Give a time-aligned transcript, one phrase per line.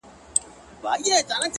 [0.81, 1.43] خټي کوم؛